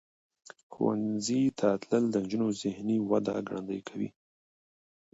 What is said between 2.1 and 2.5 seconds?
د نجونو